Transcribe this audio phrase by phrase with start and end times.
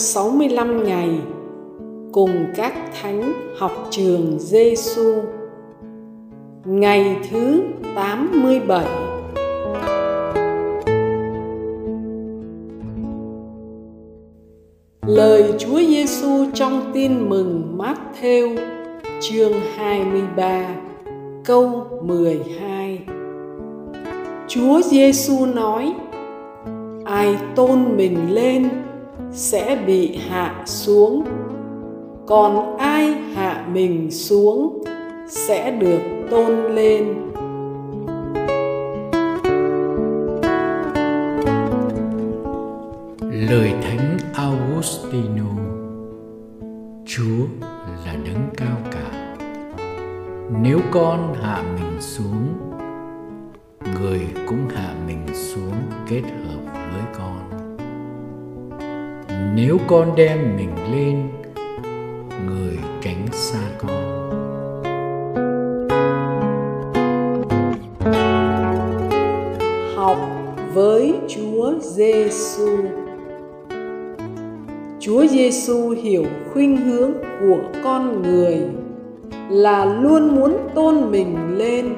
[0.00, 1.08] 65 ngày
[2.12, 5.14] cùng các thánh học trường Giêsu.
[6.64, 7.62] Ngày thứ
[7.94, 8.86] 87
[15.06, 18.48] Lời Chúa Giêsu trong Tin mừng Mát-thêu
[19.20, 20.76] chương 23
[21.44, 23.00] câu 12
[24.48, 25.94] Chúa Giêsu nói:
[27.04, 28.68] Ai tôn mình lên
[29.32, 31.24] sẽ bị hạ xuống.
[32.26, 34.82] Còn ai hạ mình xuống
[35.28, 37.14] sẽ được tôn lên.
[43.50, 45.50] Lời thánh augustino,
[47.06, 47.46] chúa
[48.06, 49.36] là đấng cao cả.
[50.62, 52.46] Nếu con hạ mình xuống,
[54.00, 55.74] người cũng hạ mình xuống
[56.08, 56.60] kết hợp
[56.92, 57.59] với con
[59.54, 61.28] nếu con đem mình lên,
[62.46, 64.30] người tránh xa con
[69.96, 70.18] học
[70.74, 72.76] với Chúa Giêsu.
[75.00, 78.58] Chúa Giêsu hiểu khuynh hướng của con người
[79.50, 81.94] là luôn muốn tôn mình lên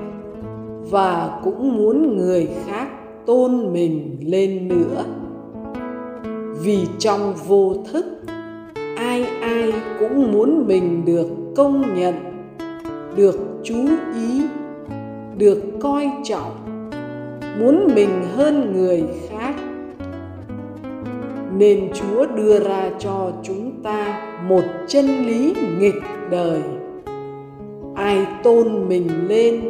[0.90, 2.88] và cũng muốn người khác
[3.26, 5.04] tôn mình lên nữa
[6.62, 8.04] vì trong vô thức,
[8.96, 12.14] ai ai cũng muốn mình được công nhận,
[13.16, 13.74] được chú
[14.14, 14.42] ý,
[15.38, 16.52] được coi trọng,
[17.58, 19.54] muốn mình hơn người khác.
[21.56, 26.60] Nên chúa đưa ra cho chúng ta một chân lý nghịch đời.
[27.94, 29.60] Ai tôn mình lên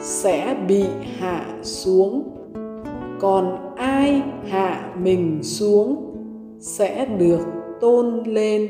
[0.00, 0.84] sẽ bị
[1.18, 2.22] hạ xuống,
[3.20, 6.11] còn ai hạ mình xuống
[6.62, 7.40] sẽ được
[7.80, 8.68] tôn lên.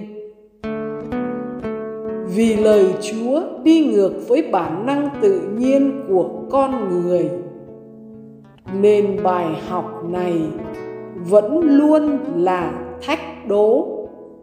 [2.27, 7.31] Vì lời chúa đi ngược với bản năng tự nhiên của con người,
[8.81, 10.43] nên bài học này
[11.17, 13.89] vẫn luôn là thách đố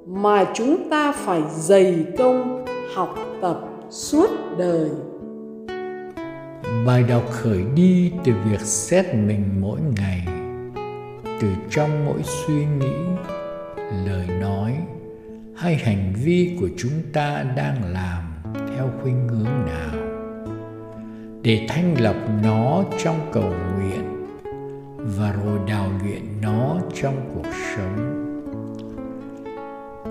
[0.08, 2.66] mà chúng ta phải dày công
[2.96, 3.60] học tập
[3.90, 4.90] suốt đời.
[6.86, 10.28] Bài đọc khởi đi từ việc xét mình mỗi ngày,
[11.42, 12.96] từ trong mỗi suy nghĩ
[14.06, 14.78] lời nói
[15.56, 18.24] hay hành vi của chúng ta đang làm
[18.54, 20.08] theo khuynh hướng nào.
[21.42, 24.26] Để thanh lọc nó trong cầu nguyện
[24.98, 28.16] và rồi đào luyện nó trong cuộc sống.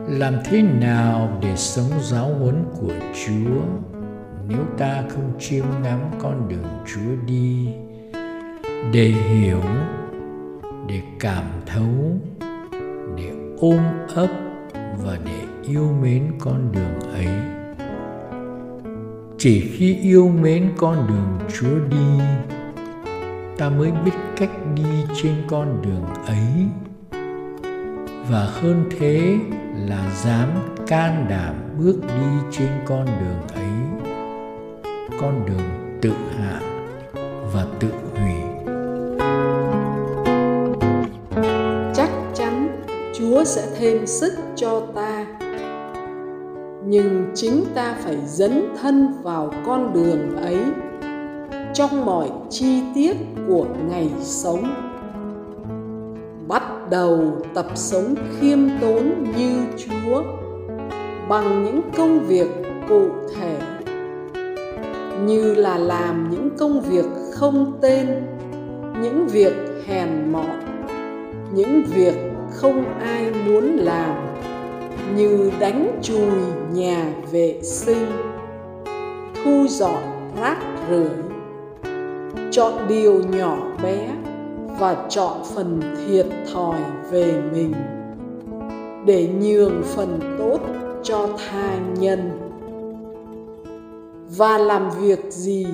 [0.09, 3.63] Làm thế nào để sống giáo huấn của chúa?
[4.49, 7.69] Nếu ta không chiêm ngắm con đường chúa đi,
[8.93, 9.63] để hiểu,
[10.89, 12.21] để cảm thấu,
[13.17, 13.81] để ôm
[14.15, 14.29] ấp
[15.05, 17.29] và để yêu mến con đường ấy.
[19.39, 22.21] Chỉ khi yêu mến con đường chúa đi,
[23.59, 26.47] ta mới biết cách đi trên con đường ấy.
[28.31, 29.37] Và hơn thế
[29.75, 30.49] là dám
[30.87, 34.05] can đảm bước đi trên con đường ấy.
[35.21, 36.61] Con đường tự hạ
[37.53, 38.38] và tự hủy.
[43.39, 45.27] Chúa sẽ thêm sức cho ta.
[46.87, 50.59] Nhưng chính ta phải dấn thân vào con đường ấy
[51.75, 53.17] trong mọi chi tiết
[53.49, 54.63] của ngày sống.
[56.49, 57.21] Bắt đầu
[57.55, 60.23] tập sống khiêm tốn như chúa
[61.29, 62.49] bằng những công việc
[62.89, 63.03] cụ
[63.37, 63.59] thể,
[65.25, 68.07] như là làm những công việc không tên,
[69.03, 69.53] những việc
[69.87, 70.61] hèn mọn,
[71.55, 72.15] những việc
[72.53, 74.17] không ai muốn làm
[75.17, 76.33] như đánh chùi
[76.73, 78.07] nhà vệ sinh,
[79.45, 80.03] thu dọn
[80.41, 80.59] rác
[80.91, 81.11] rưởi,
[82.51, 84.09] chọn điều nhỏ bé
[84.81, 86.79] và chọn phần thiệt thòi
[87.11, 87.73] về mình
[89.07, 90.61] để nhường phần tốt
[91.03, 92.31] cho tha nhân.
[94.37, 95.67] Và làm việc gì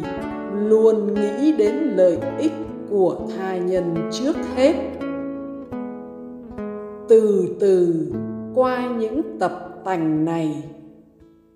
[0.54, 2.52] luôn nghĩ đến lợi ích
[2.90, 4.74] của tha nhân trước hết?
[7.14, 8.06] Từ từ
[8.54, 10.62] qua những tập tành này,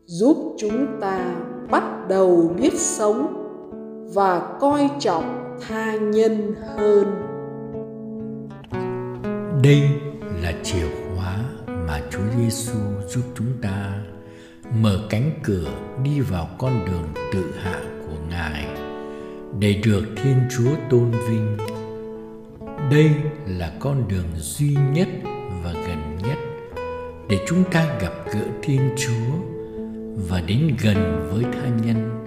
[0.04, 1.34] giúp chúng ta
[1.70, 3.34] bắt đầu biết sống
[4.14, 7.06] và coi trọng tha nhân hơn
[9.62, 9.82] đây
[10.42, 12.78] là chìa khóa mà Chúa Giêsu
[13.08, 14.04] giúp chúng ta
[14.74, 15.70] mở cánh cửa
[16.04, 18.66] đi vào con đường tự hạ của Ngài
[19.60, 21.56] để được Thiên Chúa tôn vinh.
[22.90, 23.10] Đây
[23.46, 25.08] là con đường duy nhất
[27.28, 29.36] để chúng ta gặp gỡ Thiên Chúa
[30.28, 32.26] và đến gần với tha nhân.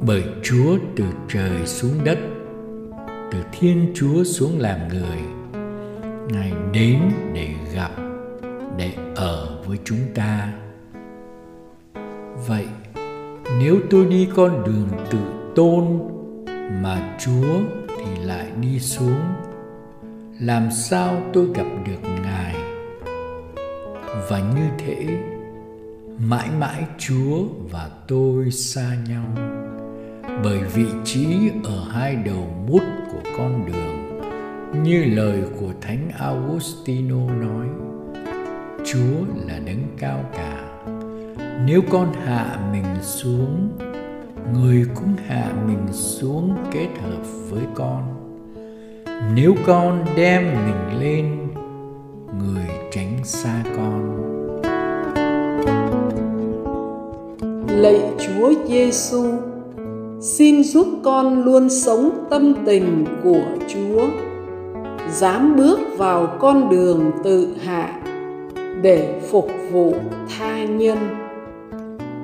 [0.00, 2.18] Bởi Chúa từ trời xuống đất,
[3.32, 5.18] từ Thiên Chúa xuống làm người,
[6.28, 6.98] Ngài đến
[7.34, 7.90] để gặp,
[8.76, 10.52] để ở với chúng ta.
[12.46, 12.66] Vậy,
[13.58, 15.18] nếu tôi đi con đường tự
[15.54, 15.84] tôn
[16.82, 19.20] mà Chúa thì lại đi xuống,
[20.40, 22.61] làm sao tôi gặp được Ngài?
[24.28, 25.06] Và như thế,
[26.18, 29.24] mãi mãi Chúa và tôi xa nhau.
[30.44, 32.82] Bởi vị trí ở hai đầu mút
[33.12, 34.20] của con đường
[34.82, 37.66] như lời của Thánh Augustino nói
[38.84, 40.84] Chúa là đấng cao cả.
[41.66, 43.78] Nếu con hạ mình xuống
[44.54, 48.02] người cũng hạ mình xuống kết hợp với con.
[49.34, 51.48] Nếu con đem mình lên
[52.38, 52.81] người
[53.24, 54.18] xa con.
[57.68, 59.24] Lạy chúa giêsu
[60.20, 64.06] xin giúp con luôn sống tâm tình của chúa,
[65.10, 68.00] dám bước vào con đường tự hạ
[68.82, 69.94] để phục vụ
[70.38, 70.98] tha nhân.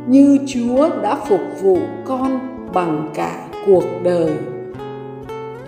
[0.08, 2.38] Như chúa đã phục vụ con
[2.74, 4.32] bằng cả cuộc đời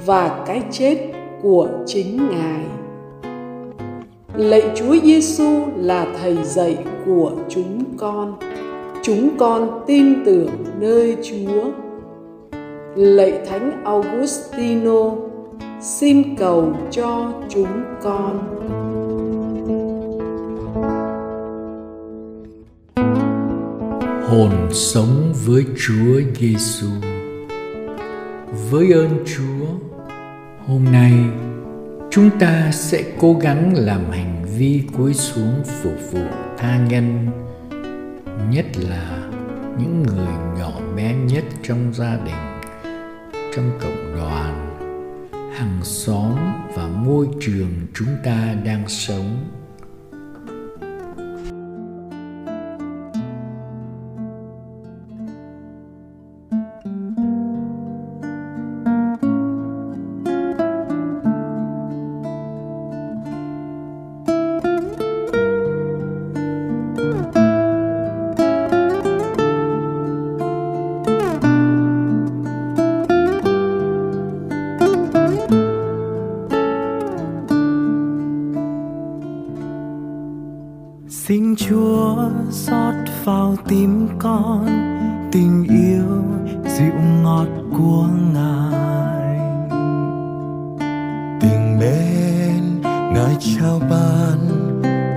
[0.06, 1.12] và cái chết
[1.42, 2.79] của chính ngài
[4.40, 8.34] lạy chúa giêsu là thầy dạy của chúng con.
[9.02, 10.50] Chúng con tin tưởng
[10.80, 11.70] nơi chúa.
[12.96, 15.12] Lạy thánh augustino
[15.80, 18.38] xin cầu cho chúng con.
[24.28, 26.86] Hồn sống với Chúa Giêsu.
[28.70, 29.66] Với ơn Chúa,
[30.66, 31.12] hôm nay
[32.10, 36.24] chúng ta sẽ cố gắng làm hành vi cúi xuống phục vụ
[36.58, 37.28] tha nhân,
[38.50, 39.28] nhất là
[39.78, 42.60] những người nhỏ bé nhất trong gia đình,
[43.56, 44.76] trong cộng đoàn,
[45.54, 46.36] hàng xóm
[46.74, 49.44] và môi trường chúng ta đang sống.
[81.30, 82.16] Xin chúa
[82.50, 82.94] xót
[83.24, 84.66] vào tim con
[85.32, 86.24] tình yêu
[86.64, 87.48] dịu ngọt
[87.78, 89.38] của ngài.
[91.40, 94.38] Tình mến ngài trao ban,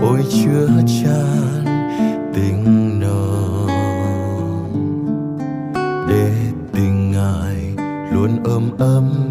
[0.02, 1.66] ôi chứa chan
[2.34, 3.68] tình nồng.
[6.10, 6.32] Để
[6.74, 7.74] tình ngài
[8.12, 9.23] luôn ấm ấm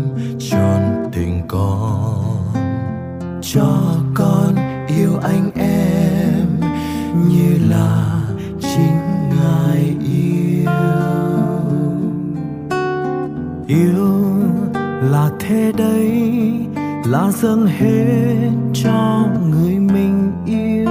[17.32, 20.88] dâng hết cho người mình yêu.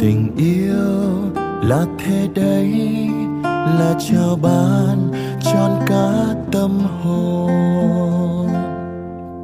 [0.00, 3.08] Tình yêu là thế đấy
[3.44, 5.10] là trao ban
[5.40, 6.70] tròn cả tâm
[7.02, 8.48] hồn.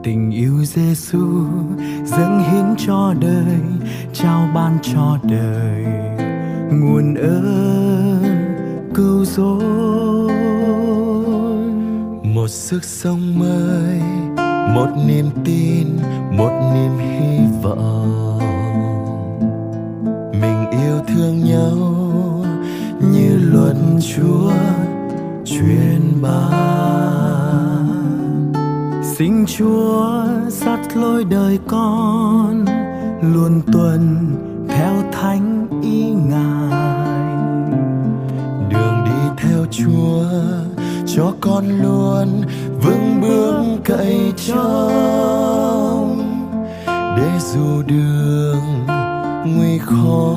[0.04, 1.44] Tình yêu Giêsu
[2.04, 3.60] dâng hiến cho đời
[4.12, 5.84] trao ban cho đời.
[6.72, 8.24] Nguồn ơn
[8.94, 10.32] cứu rỗi.
[12.24, 14.00] Một sức sống mới
[14.74, 15.86] một niềm tin,
[16.30, 18.38] một niềm hy vọng.
[20.32, 21.76] Mình yêu thương nhau
[23.12, 23.76] như luật
[24.16, 24.52] chúa
[25.44, 27.50] truyền ban.
[29.02, 32.64] Xin chúa dắt lối đời con
[33.22, 34.26] luôn tuần
[34.68, 36.90] theo thánh ý ngài.
[38.70, 40.24] Đường đi theo chúa
[41.06, 42.28] cho con luôn
[42.82, 46.16] vững bước cậy trong.
[46.86, 48.86] Để dù đường
[49.46, 50.36] nguy khó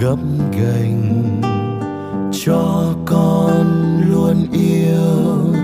[0.00, 0.16] gấp
[0.52, 1.40] gành,
[2.44, 3.66] cho con
[4.08, 5.54] luôn yêu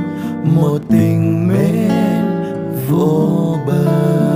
[0.56, 2.24] một tình mến
[2.88, 4.33] vô bờ.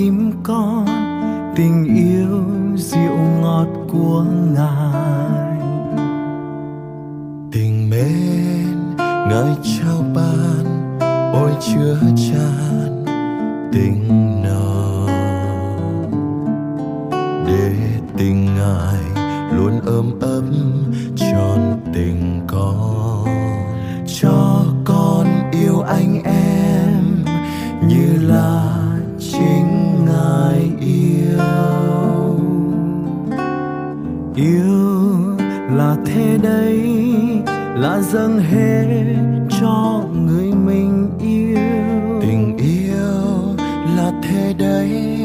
[0.00, 0.86] Tim con,
[1.56, 2.44] tình yêu
[2.76, 5.60] dịu ngọt của ngài.
[7.52, 10.90] Tình mến ngài trao ban
[11.32, 13.04] ôi chứa chan
[13.72, 14.08] tình
[14.42, 15.06] nồng.
[17.46, 17.72] Để
[18.16, 19.00] tình ngài
[19.56, 20.52] luôn ấm ấm
[21.16, 23.24] tròn tình con,
[24.06, 24.64] cho
[38.12, 38.86] dâng hết
[39.60, 41.56] cho người mình yêu.
[42.20, 43.56] Tình yêu
[43.96, 45.18] là thế đấy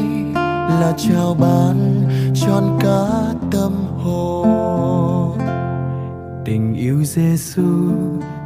[0.80, 2.02] là trao ban
[2.34, 3.72] tròn cả tâm
[4.04, 5.38] hồn.
[6.44, 7.92] Tình yêu Giêsu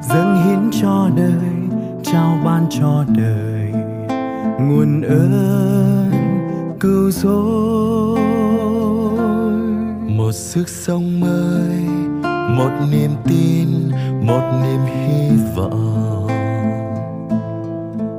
[0.08, 3.72] dâng hiến cho đời trao ban cho đời.
[4.60, 6.10] Nguồn ơn
[6.80, 8.20] cứu rỗi.
[10.08, 12.09] Một sức sống mới
[12.56, 13.68] một niềm tin,
[14.26, 16.26] một niềm hy vọng.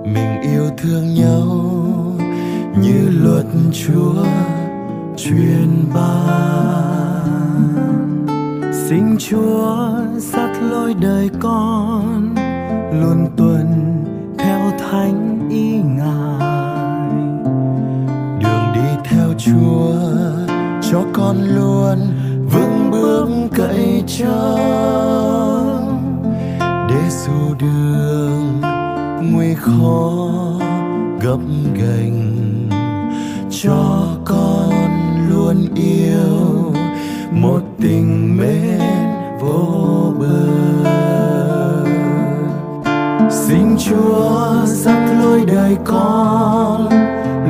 [0.05, 1.47] Mình yêu thương nhau
[2.81, 4.25] như luật chúa
[5.17, 7.21] truyền ban.
[8.89, 12.35] Xin chúa dắt lối đời con
[13.01, 13.50] luôn tuân
[24.21, 25.81] cậy
[26.89, 28.61] để dù đường
[29.31, 30.27] nguy khó
[31.21, 31.37] gấp
[31.75, 32.33] gành
[33.63, 34.71] cho con
[35.29, 36.73] luôn yêu
[37.31, 38.79] một tình mến
[39.39, 40.47] vô bờ.
[43.29, 46.89] Xin chúa dắt lối đời con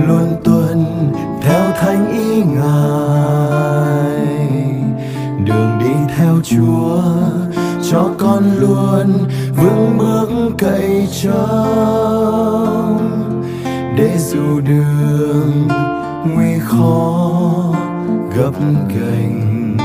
[0.08, 0.86] luôn tuân
[1.42, 3.11] theo thánh ý ngài.
[6.72, 7.02] Chúa,
[7.92, 9.14] cho con luôn
[9.58, 13.00] vững bước cậy trông
[13.98, 15.68] để dù đường
[16.36, 17.74] nguy khó
[18.38, 18.52] gấp
[18.90, 19.78] gành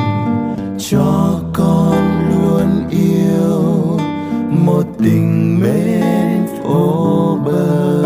[0.79, 1.99] cho con
[2.31, 3.99] luôn yêu
[4.51, 8.03] một tình mến vô bờ.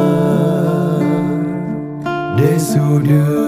[2.39, 3.40] Để dù đường